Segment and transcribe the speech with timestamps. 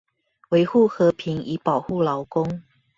[0.49, 2.63] 維護和平以保護勞工